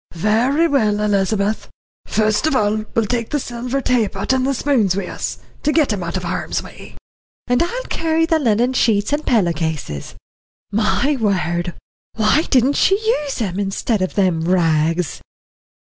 "Very 0.15 0.67
well, 0.67 0.99
Elizabeth. 0.99 1.69
Fust 2.07 2.47
of 2.47 2.55
all, 2.55 2.85
we'll 2.95 3.05
take 3.05 3.29
the 3.29 3.39
silver 3.39 3.81
taypot 3.83 4.33
and 4.33 4.47
the 4.47 4.55
spoons 4.55 4.95
wi' 4.97 5.05
us, 5.05 5.37
to 5.61 5.71
get 5.71 5.93
'em 5.93 6.01
out 6.01 6.17
of 6.17 6.23
harm's 6.23 6.63
way." 6.63 6.95
"And 7.45 7.61
I'll 7.61 7.83
carry 7.83 8.25
the 8.25 8.39
linen 8.39 8.73
sheets 8.73 9.13
and 9.13 9.23
pillow 9.23 9.53
cases. 9.53 10.15
My 10.71 11.17
word! 11.19 11.75
why 12.15 12.41
didn't 12.49 12.77
she 12.77 12.95
use 12.95 13.39
'em, 13.43 13.59
instead 13.59 14.01
of 14.01 14.15
them 14.15 14.41
rags?" 14.45 15.21